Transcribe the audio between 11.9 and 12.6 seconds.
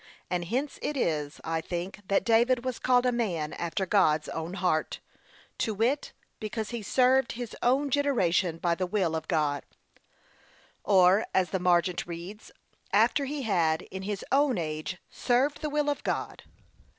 reads,